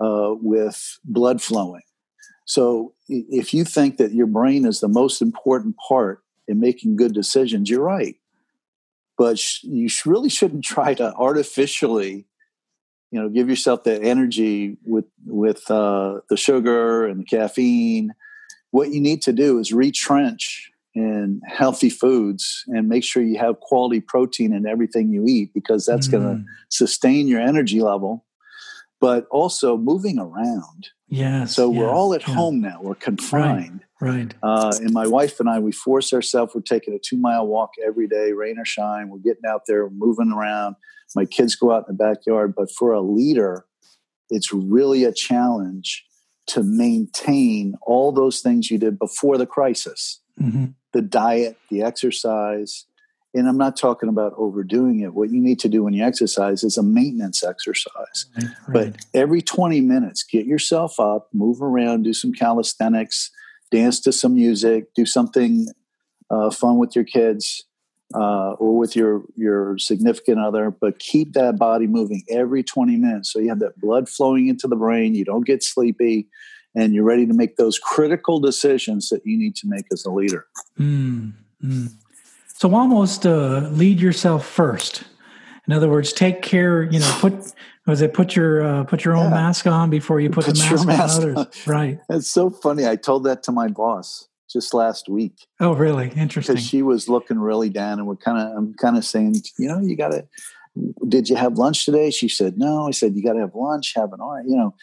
[0.00, 1.82] uh, with blood flowing.
[2.48, 7.12] So, if you think that your brain is the most important part in making good
[7.12, 8.16] decisions, you're right.
[9.18, 12.24] But you really shouldn't try to artificially
[13.10, 18.14] you know give yourself that energy with with uh, the sugar and the caffeine.
[18.70, 23.60] What you need to do is retrench in healthy foods and make sure you have
[23.60, 26.12] quality protein in everything you eat because that's mm.
[26.12, 28.24] going to sustain your energy level.
[29.00, 32.34] But also moving around yeah so yes, we're all at yeah.
[32.34, 34.32] home now we're confined Right.
[34.44, 36.54] Uh, and my wife and I, we force ourselves.
[36.54, 39.08] We're taking a two mile walk every day, rain or shine.
[39.08, 40.76] We're getting out there, moving around.
[41.16, 42.54] My kids go out in the backyard.
[42.56, 43.64] But for a leader,
[44.30, 46.04] it's really a challenge
[46.46, 50.66] to maintain all those things you did before the crisis mm-hmm.
[50.92, 52.86] the diet, the exercise.
[53.34, 55.14] And I'm not talking about overdoing it.
[55.14, 58.26] What you need to do when you exercise is a maintenance exercise.
[58.66, 58.92] Right.
[58.92, 63.30] But every 20 minutes, get yourself up, move around, do some calisthenics
[63.70, 65.68] dance to some music, do something
[66.30, 67.64] uh, fun with your kids
[68.14, 73.32] uh, or with your your significant other, but keep that body moving every 20 minutes
[73.32, 75.14] so you have that blood flowing into the brain.
[75.14, 76.28] You don't get sleepy,
[76.74, 80.10] and you're ready to make those critical decisions that you need to make as a
[80.10, 80.46] leader.
[80.78, 81.88] Mm, mm.
[82.58, 85.04] So almost uh, lead yourself first.
[85.68, 86.82] In other words, take care.
[86.82, 87.52] You know, put
[87.86, 89.36] was it put your uh, put your own yeah.
[89.36, 91.36] mask on before you put, put the mask, mask on others?
[91.36, 91.72] On.
[91.72, 92.00] Right.
[92.10, 92.84] It's so funny.
[92.84, 95.46] I told that to my boss just last week.
[95.60, 96.08] Oh, really?
[96.16, 96.56] Interesting.
[96.56, 99.68] Because she was looking really down, and we're kind of I'm kind of saying, you
[99.68, 100.26] know, you got to.
[101.06, 102.10] Did you have lunch today?
[102.10, 102.88] She said no.
[102.88, 103.92] I said you got to have lunch.
[103.94, 104.74] Have an all you know.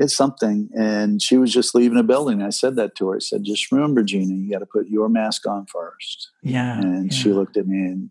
[0.00, 2.42] It's something, and she was just leaving the building.
[2.42, 3.16] I said that to her.
[3.16, 6.30] I said, "Just remember, Gina, you got to put your mask on first.
[6.42, 6.80] Yeah.
[6.80, 7.18] And yeah.
[7.18, 8.10] she looked at me, and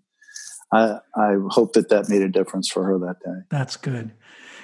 [0.71, 3.41] I I hope that that made a difference for her that day.
[3.49, 4.11] That's good.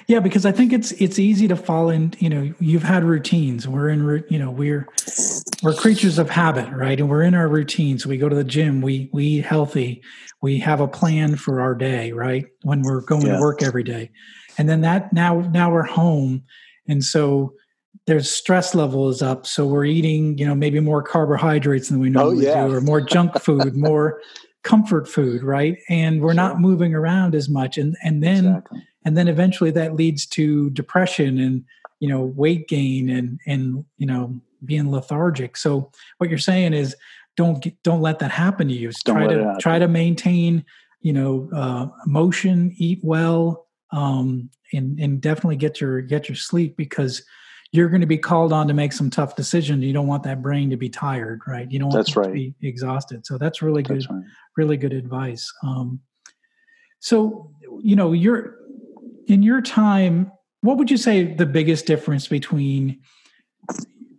[0.06, 2.14] Yeah, because I think it's it's easy to fall in.
[2.20, 3.66] You know, you've had routines.
[3.66, 4.24] We're in.
[4.28, 4.86] You know, we're
[5.64, 6.98] we're creatures of habit, right?
[7.00, 8.06] And we're in our routines.
[8.06, 8.82] We go to the gym.
[8.82, 10.02] We we eat healthy.
[10.42, 12.46] We have a plan for our day, right?
[12.62, 13.34] When we're going yeah.
[13.34, 14.10] to work every day,
[14.58, 16.44] and then that now now we're home,
[16.88, 17.54] and so
[18.06, 19.46] there's stress level is up.
[19.46, 22.66] So we're eating, you know, maybe more carbohydrates than we oh, normally oh, yeah.
[22.66, 24.20] do, or more junk food, more
[24.62, 25.78] comfort food, right?
[25.88, 26.34] And we're sure.
[26.34, 28.46] not moving around as much, and and then.
[28.46, 31.64] Exactly and then eventually that leads to depression and
[32.00, 36.94] you know weight gain and and you know being lethargic so what you're saying is
[37.36, 40.62] don't get, don't let that happen to you don't try to try to maintain
[41.00, 43.65] you know uh, motion eat well
[43.96, 47.22] um, and and definitely get your get your sleep because
[47.72, 50.40] you're going to be called on to make some tough decisions you don't want that
[50.40, 52.26] brain to be tired right you don't want that's right.
[52.26, 54.22] to be exhausted so that's really good right.
[54.56, 56.00] really good advice um,
[57.00, 58.56] so you know you're
[59.26, 63.00] in your time, what would you say the biggest difference between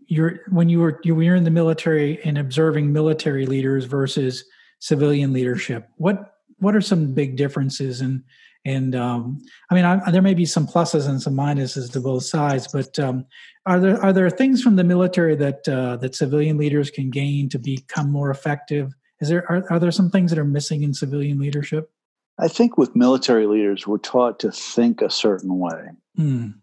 [0.08, 4.44] your when you were you were in the military and observing military leaders versus
[4.80, 5.90] civilian leadership?
[5.98, 8.24] What what are some big differences and
[8.68, 9.40] and um,
[9.72, 13.00] I mean I, there may be some pluses and some minuses to both sides, but
[13.00, 13.26] um,
[13.66, 17.48] are there are there things from the military that uh, that civilian leaders can gain
[17.50, 18.94] to become more effective?
[19.22, 21.90] Is there are, are there some things that are missing in civilian leadership?
[22.40, 25.90] I think with military leaders, we're taught to think a certain way.
[26.20, 26.54] Mm.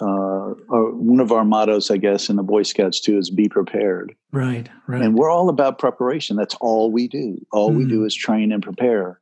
[0.00, 4.14] Uh, one of our mottos, I guess, in the Boy Scouts too, is "Be prepared."
[4.32, 5.02] Right, right.
[5.02, 6.36] And we're all about preparation.
[6.36, 7.44] That's all we do.
[7.52, 7.78] All mm.
[7.78, 8.06] we do hmm.
[8.06, 9.18] is train and prepare.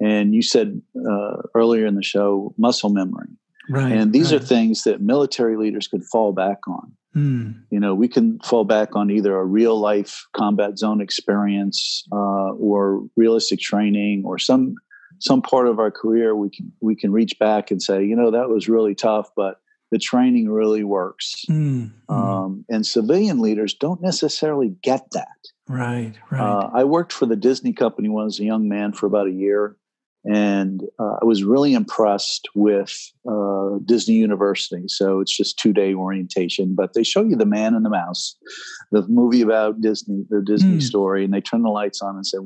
[0.00, 3.28] And you said uh, earlier in the show, muscle memory.
[3.70, 3.92] Right.
[3.92, 4.40] And these right.
[4.40, 6.92] are things that military leaders could fall back on.
[7.14, 7.62] Mm.
[7.70, 12.52] You know, we can fall back on either a real life combat zone experience uh,
[12.52, 14.74] or realistic training or some
[15.20, 18.30] some part of our career we can we can reach back and say, you know,
[18.30, 21.44] that was really tough, but the training really works.
[21.48, 21.92] Mm.
[22.08, 25.26] Um, and civilian leaders don't necessarily get that.
[25.66, 26.40] Right, right.
[26.40, 29.28] Uh, I worked for the Disney company when I was a young man for about
[29.28, 29.76] a year,
[30.24, 32.94] and uh, I was really impressed with
[33.30, 34.84] uh, Disney University.
[34.88, 38.36] So it's just two day orientation, but they show you the Man and the Mouse,
[38.90, 40.82] the movie about Disney, the Disney mm.
[40.82, 42.38] story, and they turn the lights on and say,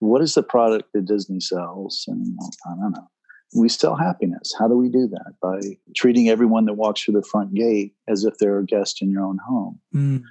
[0.00, 3.08] "What is the product that Disney sells?" And I don't know.
[3.54, 4.54] We sell happiness.
[4.58, 5.34] How do we do that?
[5.42, 5.60] By
[5.96, 9.24] treating everyone that walks through the front gate as if they're a guest in your
[9.24, 9.80] own home.
[9.94, 10.22] Mm.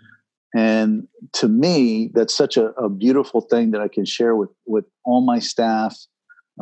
[0.55, 4.85] And to me, that's such a, a beautiful thing that I can share with with
[5.05, 5.97] all my staff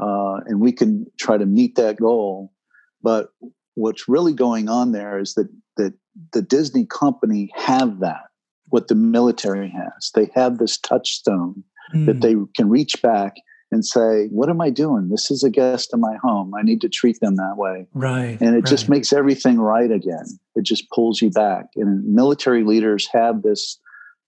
[0.02, 2.54] uh, and we can try to meet that goal.
[3.02, 3.30] But
[3.76, 5.94] what's really going on there is that that
[6.34, 8.28] the Disney company have that
[8.70, 10.12] what the military has.
[10.14, 11.64] They have this touchstone
[11.96, 12.06] mm.
[12.06, 12.20] that hmm.
[12.20, 13.36] they can reach back
[13.72, 15.10] and say, "What am I doing?
[15.10, 16.54] This is a guest in my home.
[16.58, 18.38] I need to treat them that way." Right.
[18.40, 18.66] And it right.
[18.66, 20.26] just makes everything right again.
[20.56, 21.68] It just pulls you back.
[21.76, 23.80] And military leaders have this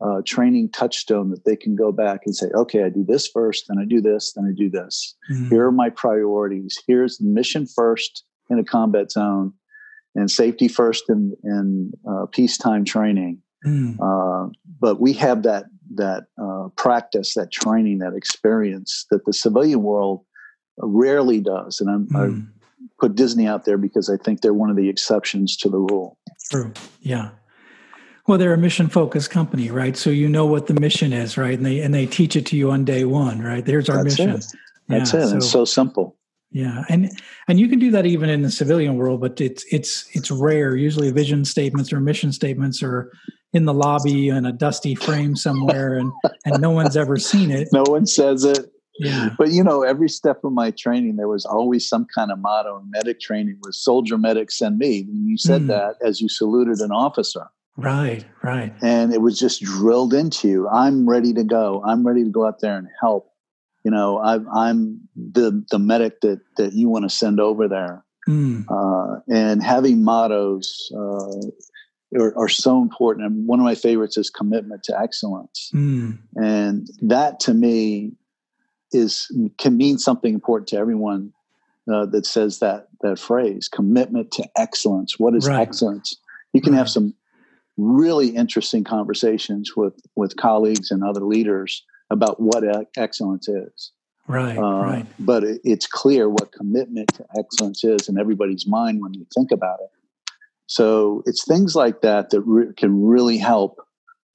[0.02, 3.66] uh, training touchstone that they can go back and say, okay, I do this first,
[3.68, 5.16] then I do this, then I do this.
[5.32, 5.50] Mm-hmm.
[5.50, 6.78] Here are my priorities.
[6.88, 9.54] Here's the mission first in a combat zone,
[10.16, 13.42] and safety first in, in uh, peacetime training.
[13.66, 13.98] Mm.
[14.00, 19.82] Uh, but we have that that uh, practice, that training, that experience that the civilian
[19.82, 20.24] world
[20.78, 21.82] rarely does.
[21.82, 22.16] And mm.
[22.16, 25.80] I put Disney out there because I think they're one of the exceptions to the
[25.80, 26.18] rule.
[26.50, 26.72] True.
[27.02, 27.32] Yeah.
[28.30, 29.98] Well, they're a mission focused company, right?
[29.98, 31.58] So you know what the mission is, right?
[31.58, 33.65] And they and they teach it to you on day one, right?
[33.65, 34.30] There's our That's mission.
[34.36, 34.46] It.
[34.88, 35.28] That's yeah, it.
[35.30, 36.15] So, it's so simple.
[36.52, 37.10] Yeah, and
[37.48, 40.76] and you can do that even in the civilian world, but it's it's it's rare.
[40.76, 43.12] Usually, vision statements or mission statements are
[43.52, 46.12] in the lobby in a dusty frame somewhere, and
[46.46, 47.70] and no one's ever seen it.
[47.74, 48.72] No one says it.
[49.00, 49.32] Yeah.
[49.39, 52.78] But you know, every step of my training, there was always some kind of motto.
[52.78, 55.68] In medic training was "Soldier Medic Send Me." And you said mm.
[55.70, 57.48] that as you saluted an officer.
[57.80, 58.74] Right, right.
[58.82, 60.68] And it was just drilled into you.
[60.68, 61.82] I'm ready to go.
[61.86, 63.32] I'm ready to go out there and help.
[63.84, 68.04] You know, I, I'm the the medic that that you want to send over there.
[68.28, 68.65] Mm.
[68.70, 73.26] Uh, and having mottos uh, are, are, so important.
[73.26, 75.72] And one of my favorites is commitment to excellence.
[75.74, 76.20] Mm.
[76.36, 78.12] And that to me
[78.92, 81.34] is can mean something important to everyone
[81.92, 85.18] uh, that says that that phrase commitment to excellence.
[85.18, 85.62] What is right.
[85.62, 86.18] excellence?
[86.54, 86.80] You can right.
[86.80, 87.13] have some
[87.80, 92.63] really interesting conversations with with colleagues and other leaders about what
[92.98, 93.92] excellence is.
[94.28, 95.06] Right, uh, right.
[95.20, 99.52] But it, it's clear what commitment to excellence is in everybody's mind when you think
[99.52, 99.89] about it.
[100.68, 103.82] So it's things like that that re- can really help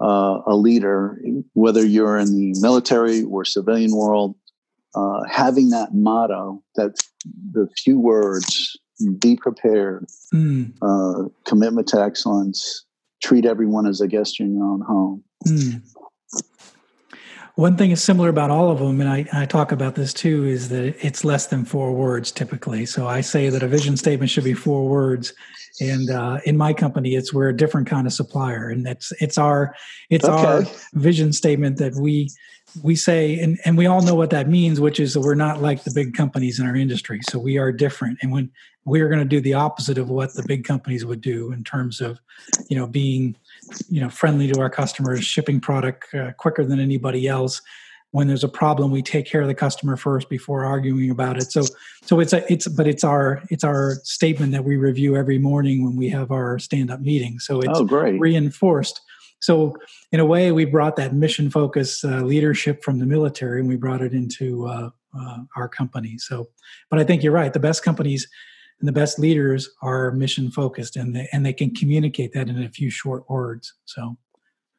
[0.01, 1.21] uh, a leader,
[1.53, 4.35] whether you're in the military or civilian world,
[4.97, 6.97] uh, having that motto, that
[7.53, 8.77] the few words,
[9.21, 11.31] be prepared, mm.
[11.45, 12.85] commitment to excellence,
[13.25, 15.25] treat everyone as a guest in your own home.
[15.47, 15.83] Mm.
[17.57, 20.45] One thing is similar about all of them, and I, I, talk about this too,
[20.45, 22.85] is that it's less than four words typically.
[22.85, 25.33] So I say that a vision statement should be four words,
[25.81, 29.39] and uh, in my company, it's we're a different kind of supplier, and it's it's
[29.39, 29.73] our
[30.11, 30.45] it's okay.
[30.45, 30.63] our
[30.95, 32.29] vision statement that we
[32.83, 35.63] we say, and, and we all know what that means, which is that we're not
[35.63, 37.21] like the big companies in our industry.
[37.29, 38.19] So we are different.
[38.21, 38.51] And when
[38.85, 42.01] we're going to do the opposite of what the big companies would do in terms
[42.01, 42.21] of,
[42.69, 43.37] you know, being,
[43.89, 47.63] you know, friendly to our customers, shipping product uh, quicker than anybody else.
[48.11, 51.51] When there's a problem, we take care of the customer first before arguing about it.
[51.51, 51.63] So,
[52.03, 55.85] so it's a, it's, but it's our, it's our statement that we review every morning
[55.85, 57.41] when we have our stand up meeting.
[57.41, 58.21] So it's oh, great.
[58.21, 59.01] reinforced
[59.45, 59.77] so,
[60.11, 63.77] in a way, we brought that mission focus uh, leadership from the military and we
[63.77, 66.17] brought it into uh, uh, our company.
[66.17, 66.49] So,
[66.89, 67.53] but I think you're right.
[67.53, 68.27] The best companies
[68.81, 72.63] and the best leaders are mission focused and they, and they can communicate that in
[72.63, 73.73] a few short words.
[73.85, 74.17] So,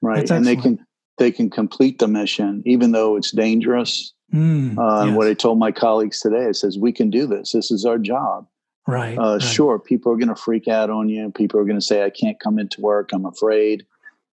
[0.01, 0.29] right.
[0.29, 0.85] And they can,
[1.17, 4.13] they can complete the mission even though it's dangerous.
[4.33, 5.15] Mm, uh, yes.
[5.15, 7.51] What I told my colleagues today, it says, we can do this.
[7.51, 8.47] This is our job.
[8.87, 9.41] Right, uh, right.
[9.41, 11.31] Sure, people are going to freak out on you.
[11.31, 13.09] People are going to say, I can't come into work.
[13.13, 13.85] I'm afraid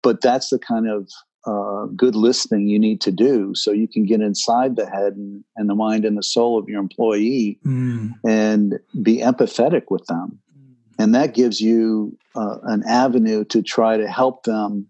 [0.05, 1.09] but that's the kind of
[1.45, 5.43] uh, good listening you need to do so you can get inside the head and,
[5.55, 8.11] and the mind and the soul of your employee mm.
[8.27, 10.39] and be empathetic with them
[10.97, 14.87] and that gives you uh, an avenue to try to help them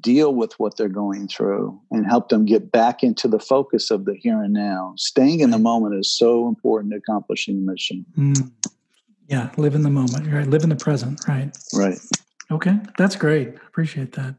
[0.00, 4.04] deal with what they're going through and help them get back into the focus of
[4.04, 8.04] the here and now staying in the moment is so important to accomplishing the mission
[8.16, 8.50] mm.
[9.28, 11.98] yeah live in the moment right live in the present right right
[12.50, 13.54] Okay, that's great.
[13.68, 14.34] Appreciate that.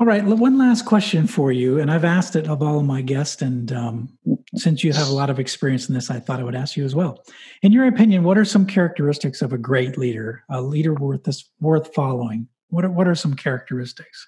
[0.00, 3.02] All right, one last question for you, and I've asked it of all of my
[3.02, 4.08] guests, and um,
[4.54, 6.86] since you have a lot of experience in this, I thought I would ask you
[6.86, 7.22] as well.
[7.60, 11.44] In your opinion, what are some characteristics of a great leader, a leader worth this
[11.60, 12.48] worth following?
[12.70, 14.26] What are, what are some characteristics?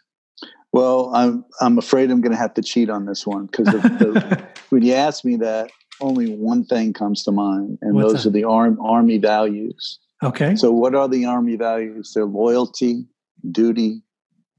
[0.73, 3.73] Well, I'm I'm afraid I'm going to have to cheat on this one because
[4.68, 5.70] when you ask me that,
[6.03, 8.29] only one thing comes to mind, and What's those that?
[8.29, 9.99] are the arm, army values.
[10.23, 10.55] Okay.
[10.55, 12.12] So, what are the army values?
[12.14, 13.07] They're loyalty,
[13.51, 14.03] duty,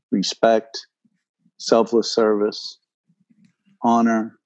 [0.10, 0.88] respect,
[1.64, 2.78] selfless service,
[3.84, 4.38] honor,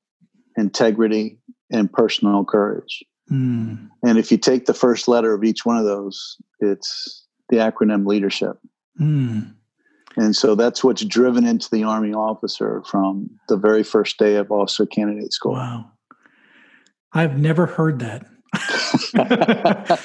[0.56, 1.40] integrity,
[1.72, 3.04] and personal courage.
[3.32, 3.90] Mm.
[4.04, 8.06] And if you take the first letter of each one of those, it's the acronym
[8.06, 8.58] leadership.
[9.02, 9.54] Mm.
[10.16, 14.52] And so that's what's driven into the Army officer from the very first day of
[14.52, 15.54] officer candidate school.
[15.54, 15.92] Wow.
[17.14, 18.26] I've never heard that.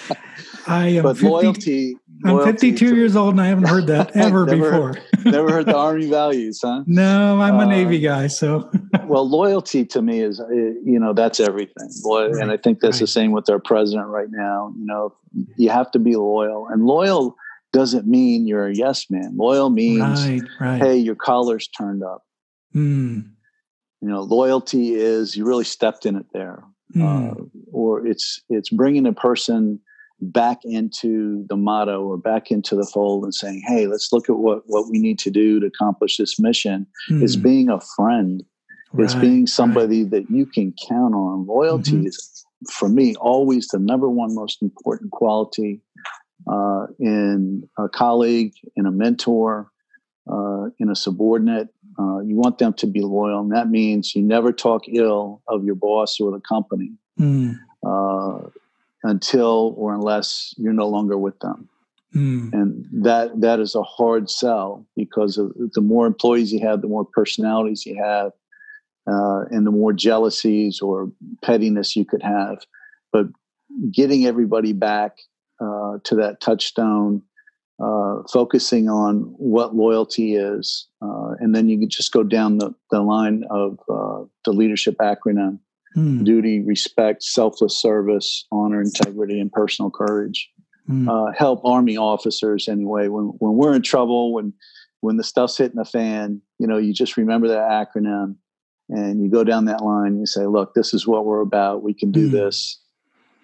[0.66, 4.10] I am but 50, loyalty, I'm 52 to, years old and I haven't heard that
[4.16, 4.98] ever never before.
[5.24, 6.84] Never heard the Army values, huh?
[6.86, 8.26] No, I'm a uh, Navy guy.
[8.26, 8.70] So,
[9.04, 11.90] well, loyalty to me is, uh, you know, that's everything.
[12.04, 13.00] Right, and I think that's right.
[13.00, 14.72] the same with our president right now.
[14.78, 15.14] You know,
[15.56, 17.36] you have to be loyal, and loyal
[17.72, 19.36] doesn't mean you're a yes man.
[19.36, 22.22] Loyal means, right, hey, your collar's turned up.
[22.74, 23.30] Mm.
[24.00, 26.62] You know, loyalty is you really stepped in it there,
[26.94, 27.32] mm.
[27.32, 29.80] uh, or it's it's bringing a person
[30.22, 34.38] back into the motto or back into the fold and saying, "Hey, let's look at
[34.38, 37.22] what what we need to do to accomplish this mission." Mm.
[37.22, 38.44] Is being a friend.
[38.92, 40.10] Right, it's being somebody right.
[40.12, 41.46] that you can count on.
[41.46, 42.06] Loyalty mm-hmm.
[42.06, 45.80] is, for me, always the number one most important quality
[46.46, 49.70] uh, in a colleague, in a mentor,
[50.30, 51.68] uh, in a subordinate.
[51.98, 55.64] Uh, you want them to be loyal, and that means you never talk ill of
[55.64, 56.92] your boss or the company.
[57.18, 57.58] Mm
[59.02, 61.68] until or unless you're no longer with them.
[62.14, 62.52] Mm.
[62.52, 66.88] And that that is a hard sell because of, the more employees you have, the
[66.88, 68.32] more personalities you have,
[69.10, 71.10] uh, and the more jealousies or
[71.42, 72.58] pettiness you could have.
[73.12, 73.26] But
[73.90, 75.18] getting everybody back
[75.58, 77.22] uh, to that touchstone,
[77.82, 82.74] uh, focusing on what loyalty is, uh, and then you can just go down the,
[82.90, 85.58] the line of uh, the leadership acronym
[85.96, 86.24] mm.
[86.24, 90.50] duty, respect, selfless service, honor, integrity, and personal courage.
[90.88, 91.08] Mm.
[91.08, 93.08] Uh, help Army officers anyway.
[93.08, 94.52] When when we're in trouble, when
[95.00, 98.36] when the stuff's hitting the fan, you know, you just remember that acronym
[98.88, 101.82] and you go down that line and you say, look, this is what we're about.
[101.82, 102.32] We can do mm.
[102.32, 102.78] this.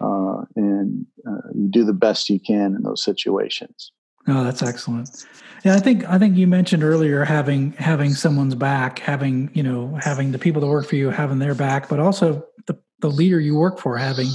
[0.00, 3.90] Uh, and uh, you do the best you can in those situations.
[4.28, 5.24] Oh, that's excellent.
[5.64, 9.98] Yeah, I think I think you mentioned earlier having having someone's back, having you know
[10.00, 13.40] having the people that work for you having their back, but also the the leader
[13.40, 14.28] you work for having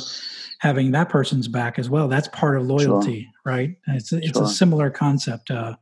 [0.59, 2.07] having that person's back as well.
[2.07, 3.31] That's part of loyalty, sure.
[3.45, 3.75] right?
[3.87, 4.43] It's a, it's sure.
[4.43, 5.51] a similar concept.
[5.51, 5.75] Uh,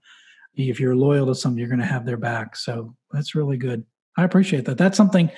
[0.55, 2.55] if you're loyal to somebody, you're going to have their back.
[2.55, 3.85] So that's really good.
[4.17, 4.77] I appreciate that.
[4.77, 5.31] That's something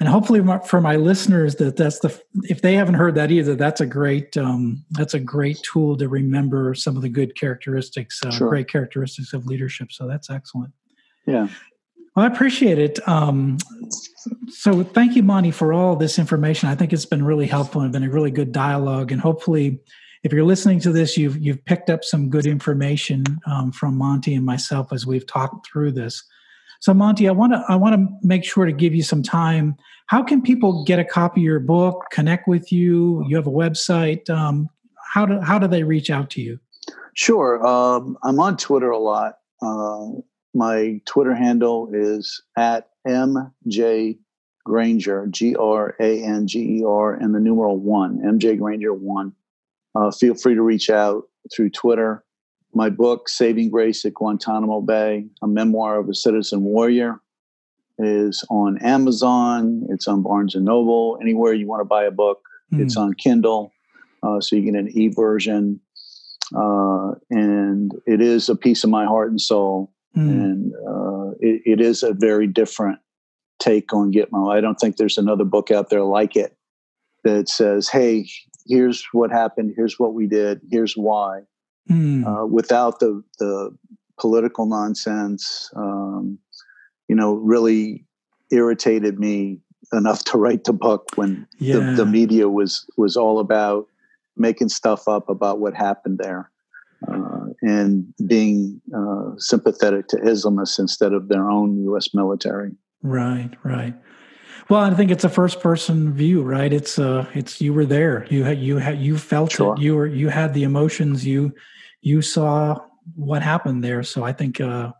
[0.00, 3.80] and hopefully for my listeners that that's the if they haven't heard that either that's
[3.80, 8.30] a great um, that's a great tool to remember some of the good characteristics uh,
[8.30, 8.48] sure.
[8.48, 9.92] great characteristics of leadership.
[9.92, 10.72] So that's excellent.
[11.26, 11.48] Yeah.
[12.16, 13.06] Well i appreciate it.
[13.08, 13.58] Um,
[14.48, 16.68] so thank you monty for all this information.
[16.68, 19.12] I think it's been really helpful and been a really good dialogue.
[19.12, 19.80] And hopefully
[20.22, 24.34] if you're listening to this you've you've picked up some good information um, from monty
[24.34, 26.24] and myself as we've talked through this
[26.84, 29.74] so Monty, I want to I want to make sure to give you some time.
[30.08, 33.24] How can people get a copy of your book, connect with you?
[33.26, 34.28] You have a website.
[34.28, 34.68] Um,
[35.14, 36.60] how do how do they reach out to you?
[37.14, 39.38] Sure, um, I'm on Twitter a lot.
[39.62, 40.08] Uh,
[40.52, 44.18] my Twitter handle is at mj
[44.66, 49.32] Granger, G R A N G E R, and the numeral one, MJ Granger one.
[49.94, 52.26] Uh, feel free to reach out through Twitter
[52.74, 57.20] my book, Saving Grace at Guantanamo Bay, a memoir of a citizen warrior,
[57.98, 59.84] is on Amazon.
[59.88, 61.18] It's on Barnes and Noble.
[61.20, 62.80] Anywhere you want to buy a book, mm.
[62.80, 63.72] it's on Kindle.
[64.22, 65.80] Uh, so you get an e version.
[66.54, 69.92] Uh, and it is a piece of my heart and soul.
[70.16, 70.28] Mm.
[70.28, 72.98] And uh, it, it is a very different
[73.60, 74.52] take on Gitmo.
[74.52, 76.56] I don't think there's another book out there like it
[77.22, 78.28] that says, hey,
[78.66, 81.42] here's what happened, here's what we did, here's why
[81.90, 82.24] mm.
[82.26, 83.76] uh, without the the
[84.18, 85.70] political nonsense.
[85.76, 86.38] Um,
[87.08, 88.04] you know, really
[88.50, 89.60] irritated me
[89.92, 91.74] enough to write the book when yeah.
[91.74, 93.86] the, the, media was was all about
[94.36, 96.50] making stuff up about what happened there
[97.08, 102.14] uh, and being uh, sympathetic to Islamists instead of their own U.S.
[102.14, 102.72] military.
[103.02, 103.94] Right, right.
[104.70, 106.72] Well, I think it's a first person view, right?
[106.72, 109.74] It's uh, it's you were there, you had you had you felt sure.
[109.74, 111.52] it, you were you had the emotions, you
[112.04, 112.78] you saw
[113.16, 114.02] what happened there.
[114.02, 114.92] So I think, uh,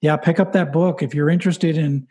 [0.00, 2.06] yeah, pick up that book if you're interested in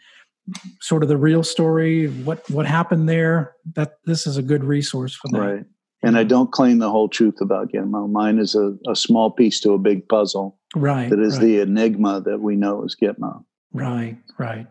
[0.81, 3.53] sort of the real story, what what happened there.
[3.75, 5.39] That this is a good resource for that.
[5.39, 5.65] Right.
[6.03, 8.09] And I don't claim the whole truth about Gitmo.
[8.09, 10.57] Mine is a, a small piece to a big puzzle.
[10.75, 11.09] Right.
[11.09, 11.45] That is right.
[11.45, 13.43] the enigma that we know is Gitmo.
[13.71, 14.17] Right.
[14.39, 14.67] Right.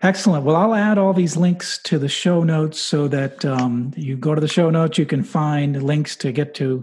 [0.00, 0.44] Excellent.
[0.44, 4.34] Well, I'll add all these links to the show notes so that um, you go
[4.34, 4.98] to the show notes.
[4.98, 6.82] You can find links to get to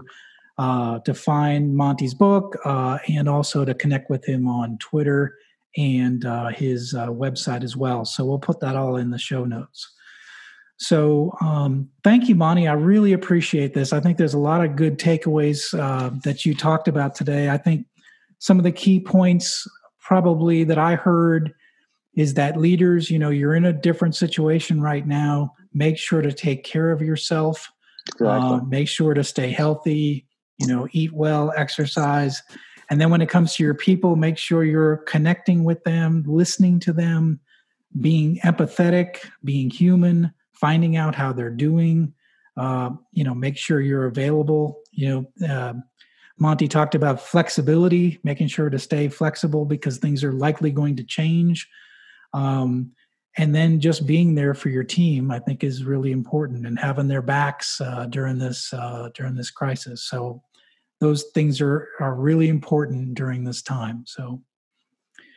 [0.60, 5.34] uh, to find Monty's book uh, and also to connect with him on Twitter
[5.78, 8.04] and uh, his uh, website as well.
[8.04, 9.90] So we'll put that all in the show notes.
[10.76, 12.68] So um, thank you, Monty.
[12.68, 13.94] I really appreciate this.
[13.94, 17.48] I think there's a lot of good takeaways uh, that you talked about today.
[17.48, 17.86] I think
[18.38, 19.66] some of the key points
[19.98, 21.54] probably that I heard
[22.16, 25.54] is that leaders, you know, you're in a different situation right now.
[25.72, 27.70] Make sure to take care of yourself.
[28.08, 28.50] Exactly.
[28.50, 30.26] Uh, make sure to stay healthy,
[30.60, 32.42] you know, eat well, exercise.
[32.90, 36.80] And then when it comes to your people, make sure you're connecting with them, listening
[36.80, 37.40] to them,
[38.00, 42.12] being empathetic, being human, finding out how they're doing.
[42.56, 44.80] Uh, you know, make sure you're available.
[44.92, 45.08] You
[45.40, 45.74] know, uh,
[46.38, 51.04] Monty talked about flexibility, making sure to stay flexible because things are likely going to
[51.04, 51.68] change.
[52.34, 52.92] Um,
[53.36, 57.08] and then just being there for your team, I think, is really important, and having
[57.08, 60.02] their backs uh, during this uh, during this crisis.
[60.02, 60.42] So
[61.00, 64.04] those things are are really important during this time.
[64.06, 64.42] So,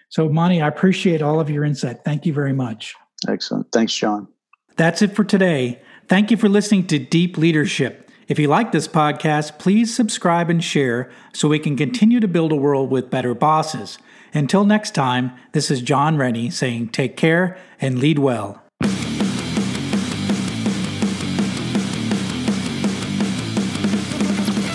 [0.10, 2.04] so Monty, I appreciate all of your insight.
[2.04, 2.96] Thank you very much.
[3.28, 3.72] Excellent.
[3.72, 4.28] Thanks, John.
[4.76, 5.82] That's it for today.
[6.08, 8.12] Thank you for listening to Deep Leadership.
[8.28, 12.52] If you like this podcast, please subscribe and share so we can continue to build
[12.52, 13.98] a world with better bosses.
[14.34, 18.64] Until next time, this is John Rennie saying take care and lead well.